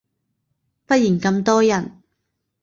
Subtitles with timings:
[0.87, 2.01] 忽然咁多人